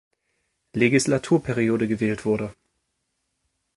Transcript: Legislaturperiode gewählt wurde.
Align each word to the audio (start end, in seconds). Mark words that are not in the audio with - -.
Legislaturperiode 0.73 1.87
gewählt 1.87 2.25
wurde. 2.25 2.55